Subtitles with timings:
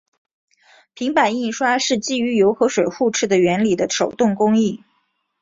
[0.95, 4.83] 平版印刷是基于油和水互斥的原理的手动工艺。